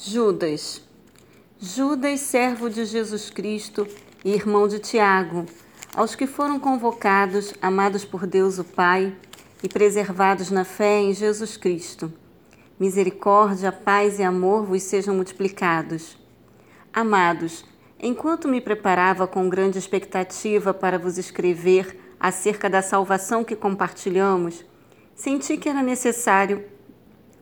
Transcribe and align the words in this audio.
Judas. 0.00 0.80
Judas, 1.58 2.20
servo 2.20 2.70
de 2.70 2.84
Jesus 2.84 3.30
Cristo 3.30 3.84
e 4.24 4.32
irmão 4.32 4.68
de 4.68 4.78
Tiago, 4.78 5.44
aos 5.92 6.14
que 6.14 6.24
foram 6.24 6.60
convocados, 6.60 7.52
amados 7.60 8.04
por 8.04 8.24
Deus 8.24 8.60
o 8.60 8.64
Pai 8.64 9.12
e 9.60 9.68
preservados 9.68 10.52
na 10.52 10.64
fé 10.64 11.00
em 11.00 11.12
Jesus 11.12 11.56
Cristo. 11.56 12.12
Misericórdia, 12.78 13.72
paz 13.72 14.20
e 14.20 14.22
amor 14.22 14.64
vos 14.64 14.84
sejam 14.84 15.16
multiplicados. 15.16 16.16
Amados, 16.92 17.64
enquanto 17.98 18.46
me 18.46 18.60
preparava 18.60 19.26
com 19.26 19.48
grande 19.48 19.78
expectativa 19.78 20.72
para 20.72 20.96
vos 20.96 21.18
escrever 21.18 22.14
acerca 22.20 22.70
da 22.70 22.82
salvação 22.82 23.42
que 23.42 23.56
compartilhamos, 23.56 24.64
senti 25.16 25.56
que 25.56 25.68
era 25.68 25.82
necessário, 25.82 26.64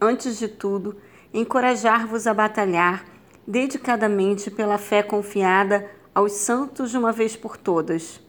antes 0.00 0.38
de 0.38 0.48
tudo, 0.48 0.96
encorajar-vos 1.32 2.26
a 2.26 2.34
batalhar 2.34 3.04
dedicadamente 3.46 4.50
pela 4.50 4.78
fé 4.78 5.02
confiada 5.02 5.88
aos 6.14 6.32
santos 6.32 6.90
de 6.90 6.98
uma 6.98 7.12
vez 7.12 7.36
por 7.36 7.56
todas. 7.56 8.20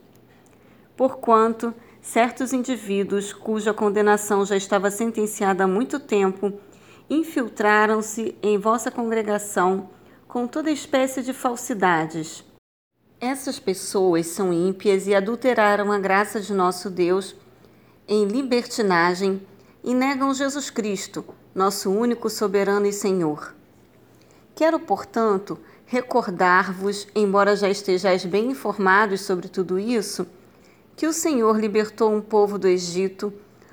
Porquanto 0.95 1.73
certos 2.01 2.53
indivíduos 2.53 3.33
cuja 3.33 3.73
condenação 3.73 4.45
já 4.45 4.55
estava 4.55 4.91
sentenciada 4.91 5.63
há 5.63 5.67
muito 5.67 5.99
tempo 5.99 6.53
infiltraram-se 7.09 8.35
em 8.43 8.57
vossa 8.57 8.91
congregação 8.91 9.89
com 10.27 10.45
toda 10.45 10.69
espécie 10.69 11.23
de 11.23 11.33
falsidades. 11.33 12.43
Essas 13.19 13.57
pessoas 13.57 14.27
são 14.27 14.53
ímpias 14.53 15.07
e 15.07 15.15
adulteraram 15.15 15.91
a 15.91 15.97
graça 15.97 16.39
de 16.39 16.53
nosso 16.53 16.89
Deus 16.89 17.35
em 18.07 18.25
libertinagem 18.25 19.41
e 19.87 19.93
negam 19.93 20.33
Jesus 20.33 20.69
Cristo, 20.69 21.23
nosso 21.55 21.89
único 21.89 22.29
soberano 22.29 22.85
e 22.85 22.91
Senhor. 22.91 23.55
Quero, 24.53 24.81
portanto, 24.81 25.57
recordar-vos, 25.85 27.07
embora 27.15 27.55
já 27.55 27.69
estejais 27.69 28.25
bem 28.25 28.51
informados 28.51 29.21
sobre 29.21 29.47
tudo 29.47 29.79
isso, 29.79 30.27
que 30.97 31.07
o 31.07 31.13
Senhor 31.13 31.57
libertou 31.57 32.13
um 32.13 32.19
povo 32.19 32.59
do 32.59 32.67
Egito, 32.67 33.31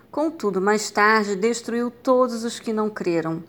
contudo, 0.08 0.60
mais 0.60 0.88
tarde 0.88 1.34
destruiu 1.34 1.90
todos 1.90 2.44
os 2.44 2.60
que 2.60 2.72
não 2.72 2.88
creram. 2.88 3.42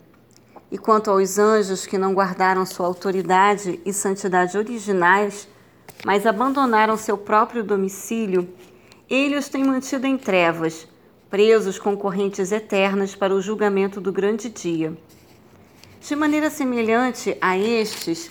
E 0.68 0.76
quanto 0.76 1.08
aos 1.08 1.38
anjos 1.38 1.86
que 1.86 1.96
não 1.96 2.14
guardaram 2.14 2.66
sua 2.66 2.86
autoridade 2.88 3.80
e 3.86 3.92
santidade 3.92 4.58
originais, 4.58 5.46
mas 6.04 6.26
abandonaram 6.26 6.96
seu 6.96 7.16
próprio 7.16 7.62
domicílio, 7.62 8.52
ele 9.08 9.36
os 9.36 9.48
tem 9.48 9.62
mantido 9.62 10.04
em 10.04 10.18
trevas 10.18 10.88
presos 11.30 11.78
com 11.78 11.96
correntes 11.96 12.52
eternas 12.52 13.14
para 13.14 13.34
o 13.34 13.40
julgamento 13.40 14.00
do 14.00 14.12
grande 14.12 14.48
dia. 14.48 14.96
De 16.00 16.14
maneira 16.14 16.50
semelhante 16.50 17.36
a 17.40 17.58
estes, 17.58 18.30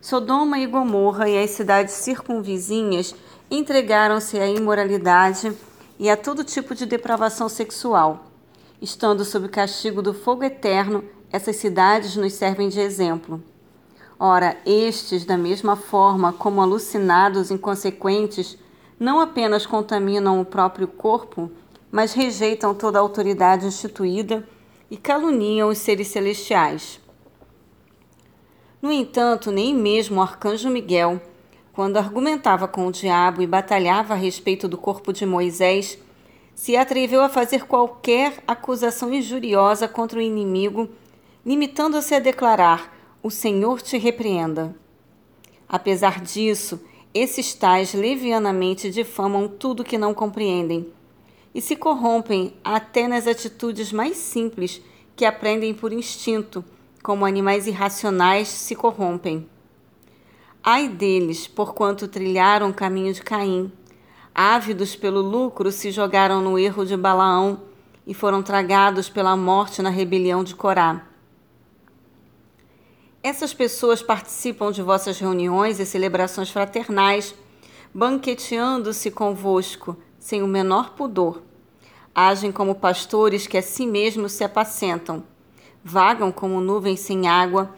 Sodoma 0.00 0.58
e 0.58 0.66
Gomorra 0.66 1.28
e 1.28 1.42
as 1.42 1.50
cidades 1.50 1.94
circunvizinhas 1.94 3.14
entregaram-se 3.50 4.38
à 4.38 4.46
imoralidade 4.46 5.52
e 5.98 6.10
a 6.10 6.16
todo 6.16 6.44
tipo 6.44 6.74
de 6.74 6.84
depravação 6.84 7.48
sexual. 7.48 8.26
Estando 8.82 9.24
sob 9.24 9.48
castigo 9.48 10.02
do 10.02 10.12
fogo 10.12 10.44
eterno, 10.44 11.02
essas 11.32 11.56
cidades 11.56 12.16
nos 12.16 12.34
servem 12.34 12.68
de 12.68 12.80
exemplo. 12.80 13.42
Ora, 14.18 14.56
estes, 14.66 15.24
da 15.24 15.36
mesma 15.36 15.74
forma 15.74 16.32
como 16.32 16.60
alucinados 16.60 17.50
inconsequentes, 17.50 18.58
não 18.98 19.20
apenas 19.20 19.66
contaminam 19.66 20.40
o 20.40 20.44
próprio 20.44 20.86
corpo, 20.86 21.50
mas 21.96 22.12
rejeitam 22.12 22.74
toda 22.74 22.98
a 22.98 23.00
autoridade 23.00 23.64
instituída 23.64 24.46
e 24.90 24.98
caluniam 24.98 25.70
os 25.70 25.78
seres 25.78 26.08
celestiais. 26.08 27.00
No 28.82 28.92
entanto, 28.92 29.50
nem 29.50 29.74
mesmo 29.74 30.18
o 30.18 30.22
arcanjo 30.22 30.68
Miguel, 30.68 31.18
quando 31.72 31.96
argumentava 31.96 32.68
com 32.68 32.86
o 32.86 32.92
diabo 32.92 33.40
e 33.40 33.46
batalhava 33.46 34.12
a 34.12 34.16
respeito 34.16 34.68
do 34.68 34.76
corpo 34.76 35.10
de 35.10 35.24
Moisés, 35.24 35.98
se 36.54 36.76
atreveu 36.76 37.22
a 37.22 37.30
fazer 37.30 37.64
qualquer 37.64 38.44
acusação 38.46 39.10
injuriosa 39.14 39.88
contra 39.88 40.18
o 40.18 40.22
inimigo, 40.22 40.90
limitando-se 41.46 42.14
a 42.14 42.18
declarar: 42.18 42.94
O 43.22 43.30
Senhor 43.30 43.80
te 43.80 43.96
repreenda. 43.96 44.76
Apesar 45.66 46.20
disso, 46.20 46.78
esses 47.14 47.54
tais 47.54 47.94
levianamente 47.94 48.90
difamam 48.90 49.48
tudo 49.48 49.82
que 49.82 49.96
não 49.96 50.12
compreendem 50.12 50.94
e 51.56 51.62
se 51.62 51.74
corrompem 51.74 52.52
até 52.62 53.08
nas 53.08 53.26
atitudes 53.26 53.90
mais 53.90 54.18
simples 54.18 54.82
que 55.16 55.24
aprendem 55.24 55.72
por 55.72 55.90
instinto, 55.90 56.62
como 57.02 57.24
animais 57.24 57.66
irracionais 57.66 58.46
se 58.46 58.76
corrompem. 58.76 59.48
Ai 60.62 60.86
deles, 60.86 61.48
porquanto 61.48 62.08
trilharam 62.08 62.68
o 62.68 62.74
caminho 62.74 63.10
de 63.14 63.22
Caim. 63.22 63.72
Ávidos 64.34 64.94
pelo 64.94 65.22
lucro, 65.22 65.72
se 65.72 65.90
jogaram 65.90 66.42
no 66.42 66.58
erro 66.58 66.84
de 66.84 66.94
Balaão 66.94 67.62
e 68.06 68.12
foram 68.12 68.42
tragados 68.42 69.08
pela 69.08 69.34
morte 69.34 69.80
na 69.80 69.88
rebelião 69.88 70.44
de 70.44 70.54
Corá. 70.54 71.06
Essas 73.22 73.54
pessoas 73.54 74.02
participam 74.02 74.70
de 74.70 74.82
vossas 74.82 75.18
reuniões 75.18 75.80
e 75.80 75.86
celebrações 75.86 76.50
fraternais, 76.50 77.34
banqueteando-se 77.94 79.10
convosco, 79.10 79.96
sem 80.18 80.42
o 80.42 80.46
menor 80.46 80.90
pudor. 80.90 81.45
Agem 82.18 82.50
como 82.50 82.76
pastores 82.76 83.46
que 83.46 83.58
a 83.58 83.62
si 83.62 83.86
mesmos 83.86 84.32
se 84.32 84.42
apacentam. 84.42 85.22
Vagam 85.84 86.32
como 86.32 86.62
nuvens 86.62 87.00
sem 87.00 87.28
água, 87.28 87.76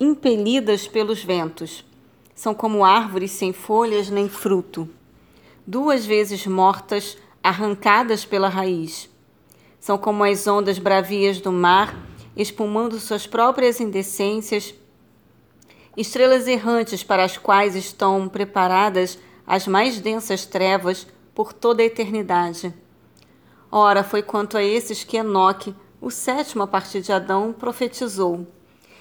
impelidas 0.00 0.88
pelos 0.88 1.22
ventos. 1.22 1.84
São 2.34 2.52
como 2.52 2.84
árvores 2.84 3.30
sem 3.30 3.52
folhas 3.52 4.10
nem 4.10 4.28
fruto. 4.28 4.88
Duas 5.64 6.04
vezes 6.04 6.48
mortas, 6.48 7.16
arrancadas 7.40 8.24
pela 8.24 8.48
raiz. 8.48 9.08
São 9.78 9.96
como 9.96 10.24
as 10.24 10.48
ondas 10.48 10.80
bravias 10.80 11.40
do 11.40 11.52
mar, 11.52 11.96
espumando 12.36 12.98
suas 12.98 13.24
próprias 13.24 13.80
indecências, 13.80 14.74
estrelas 15.96 16.48
errantes 16.48 17.04
para 17.04 17.22
as 17.22 17.38
quais 17.38 17.76
estão 17.76 18.28
preparadas 18.28 19.16
as 19.46 19.68
mais 19.68 20.00
densas 20.00 20.44
trevas 20.44 21.06
por 21.32 21.52
toda 21.52 21.84
a 21.84 21.86
eternidade. 21.86 22.74
Ora, 23.70 24.04
foi 24.04 24.22
quanto 24.22 24.56
a 24.56 24.62
esses 24.62 25.02
que 25.02 25.16
Enoque, 25.16 25.74
o 26.00 26.10
sétimo 26.10 26.62
a 26.62 26.66
partir 26.66 27.00
de 27.00 27.12
Adão, 27.12 27.52
profetizou. 27.52 28.46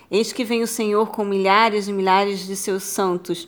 Eis 0.09 0.31
que 0.31 0.43
vem 0.43 0.61
o 0.61 0.67
Senhor 0.67 1.09
com 1.09 1.23
milhares 1.23 1.87
e 1.87 1.93
milhares 1.93 2.45
de 2.45 2.55
seus 2.55 2.83
santos, 2.83 3.47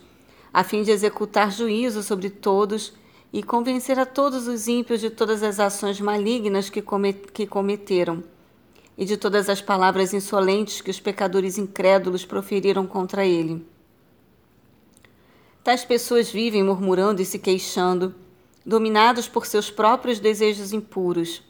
a 0.52 0.64
fim 0.64 0.82
de 0.82 0.90
executar 0.90 1.50
juízo 1.50 2.02
sobre 2.02 2.30
todos 2.30 2.92
e 3.32 3.42
convencer 3.42 3.98
a 3.98 4.06
todos 4.06 4.48
os 4.48 4.68
ímpios 4.68 5.00
de 5.00 5.10
todas 5.10 5.42
as 5.42 5.60
ações 5.60 6.00
malignas 6.00 6.70
que, 6.70 6.82
que 7.32 7.46
cometeram 7.46 8.24
e 8.96 9.04
de 9.04 9.16
todas 9.16 9.48
as 9.48 9.60
palavras 9.60 10.12
insolentes 10.12 10.80
que 10.80 10.90
os 10.90 10.98
pecadores 10.98 11.58
incrédulos 11.58 12.24
proferiram 12.24 12.86
contra 12.86 13.24
ele. 13.24 13.64
Tais 15.62 15.84
pessoas 15.84 16.30
vivem 16.30 16.64
murmurando 16.64 17.20
e 17.20 17.24
se 17.24 17.38
queixando 17.38 18.14
dominados 18.68 19.26
por 19.26 19.46
seus 19.46 19.70
próprios 19.70 20.20
desejos 20.20 20.74
impuros. 20.74 21.42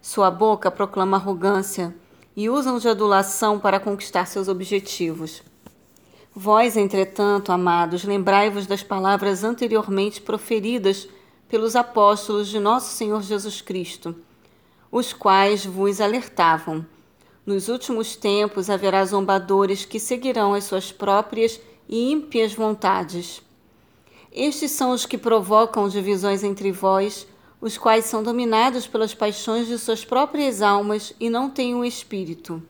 Sua 0.00 0.30
boca 0.30 0.70
proclama 0.70 1.18
arrogância 1.18 1.94
e 2.34 2.48
usam 2.48 2.78
de 2.78 2.88
adulação 2.88 3.58
para 3.58 3.78
conquistar 3.78 4.24
seus 4.24 4.48
objetivos. 4.48 5.42
Vós, 6.34 6.74
entretanto, 6.74 7.52
amados, 7.52 8.04
lembrai-vos 8.04 8.66
das 8.66 8.82
palavras 8.82 9.44
anteriormente 9.44 10.22
proferidas 10.22 11.06
pelos 11.46 11.76
apóstolos 11.76 12.48
de 12.48 12.58
nosso 12.58 12.96
Senhor 12.96 13.20
Jesus 13.20 13.60
Cristo, 13.60 14.16
os 14.90 15.12
quais 15.12 15.66
vos 15.66 16.00
alertavam. 16.00 16.86
Nos 17.44 17.68
últimos 17.68 18.16
tempos 18.16 18.70
haverá 18.70 19.04
zombadores 19.04 19.84
que 19.84 20.00
seguirão 20.00 20.54
as 20.54 20.64
suas 20.64 20.90
próprias 20.90 21.60
e 21.86 22.10
ímpias 22.10 22.54
vontades 22.54 23.42
estes 24.34 24.70
são 24.70 24.92
os 24.92 25.04
que 25.04 25.18
provocam 25.18 25.88
divisões 25.90 26.42
entre 26.42 26.72
vós, 26.72 27.26
os 27.60 27.76
quais 27.76 28.06
são 28.06 28.22
dominados 28.22 28.86
pelas 28.86 29.12
paixões 29.12 29.66
de 29.66 29.78
suas 29.78 30.06
próprias 30.06 30.62
almas 30.62 31.12
e 31.20 31.28
não 31.28 31.50
têm 31.50 31.74
o 31.74 31.84
espírito. 31.84 32.62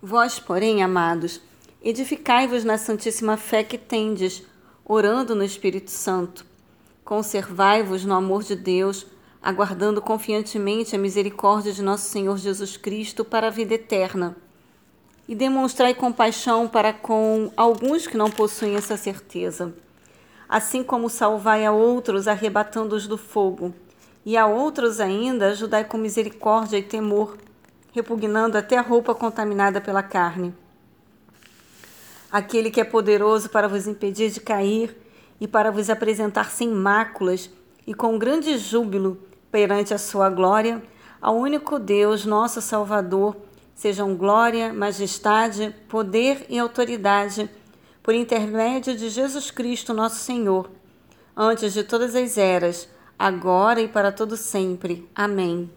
Vós, 0.00 0.38
porém, 0.38 0.84
amados, 0.84 1.40
edificai-vos 1.82 2.62
na 2.62 2.78
santíssima 2.78 3.36
fé 3.36 3.64
que 3.64 3.76
tendes, 3.76 4.44
orando 4.84 5.34
no 5.34 5.44
Espírito 5.44 5.90
Santo. 5.90 6.46
Conservai-vos 7.04 8.04
no 8.04 8.14
amor 8.14 8.44
de 8.44 8.54
Deus, 8.54 9.06
aguardando 9.42 10.00
confiantemente 10.00 10.94
a 10.94 10.98
misericórdia 10.98 11.72
de 11.72 11.82
nosso 11.82 12.08
Senhor 12.08 12.38
Jesus 12.38 12.76
Cristo 12.76 13.24
para 13.24 13.48
a 13.48 13.50
vida 13.50 13.74
eterna. 13.74 14.36
E 15.28 15.34
demonstrai 15.34 15.92
compaixão 15.92 16.68
para 16.68 16.92
com 16.92 17.52
alguns 17.56 18.06
que 18.06 18.16
não 18.16 18.30
possuem 18.30 18.76
essa 18.76 18.96
certeza 18.96 19.74
assim 20.50 20.82
como 20.82 21.08
salvai 21.08 21.64
a 21.64 21.70
outros 21.70 22.26
arrebatando-os 22.26 23.06
do 23.06 23.16
fogo, 23.16 23.72
e 24.26 24.36
a 24.36 24.48
outros 24.48 24.98
ainda 24.98 25.50
ajudai 25.50 25.84
com 25.84 25.96
misericórdia 25.96 26.76
e 26.76 26.82
temor, 26.82 27.38
repugnando 27.92 28.58
até 28.58 28.76
a 28.76 28.82
roupa 28.82 29.14
contaminada 29.14 29.80
pela 29.80 30.02
carne. 30.02 30.52
aquele 32.32 32.70
que 32.70 32.80
é 32.80 32.84
poderoso 32.84 33.48
para 33.48 33.68
vos 33.68 33.86
impedir 33.86 34.30
de 34.30 34.40
cair 34.40 34.96
e 35.40 35.48
para 35.48 35.70
vos 35.70 35.88
apresentar 35.88 36.50
sem 36.50 36.68
máculas 36.68 37.50
e 37.86 37.94
com 37.94 38.18
grande 38.18 38.56
júbilo 38.58 39.18
perante 39.50 39.92
a 39.94 39.98
sua 39.98 40.28
glória, 40.28 40.82
ao 41.20 41.36
único 41.36 41.78
Deus, 41.78 42.24
nosso 42.24 42.60
Salvador, 42.60 43.36
sejam 43.74 44.14
glória, 44.14 44.72
majestade, 44.72 45.74
poder 45.88 46.46
e 46.48 46.58
autoridade, 46.58 47.50
por 48.02 48.14
intermédio 48.14 48.96
de 48.96 49.08
Jesus 49.08 49.50
Cristo, 49.50 49.92
nosso 49.94 50.16
Senhor, 50.16 50.70
antes 51.36 51.72
de 51.72 51.84
todas 51.84 52.14
as 52.14 52.38
eras, 52.38 52.88
agora 53.18 53.80
e 53.80 53.88
para 53.88 54.12
todo 54.12 54.36
sempre. 54.36 55.08
Amém. 55.14 55.70